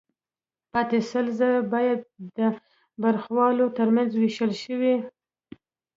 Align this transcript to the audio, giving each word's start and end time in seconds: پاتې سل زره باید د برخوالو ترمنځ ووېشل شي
پاتې 0.71 0.99
سل 1.09 1.27
زره 1.39 1.59
باید 1.73 1.99
د 2.37 2.39
برخوالو 3.03 3.65
ترمنځ 3.77 4.09
ووېشل 4.13 4.51
شي 4.61 4.73